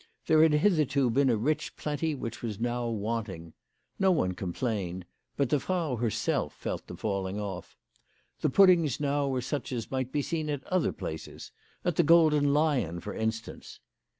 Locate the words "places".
10.91-11.51